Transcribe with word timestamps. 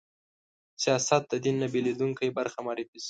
سیاست 0.83 1.23
د 1.29 1.33
دین 1.43 1.55
نه 1.61 1.67
بېلېدونکې 1.73 2.35
برخه 2.37 2.57
معرفي 2.65 2.97
شي 2.99 2.99